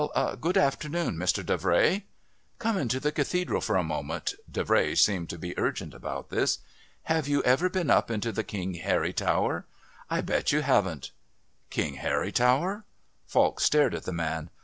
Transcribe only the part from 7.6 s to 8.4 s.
been up into